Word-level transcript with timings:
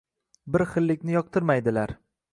va 0.47 0.53
bir 0.55 0.63
xillikni 0.71 1.15
yoqtirmaydilar. 1.17 1.99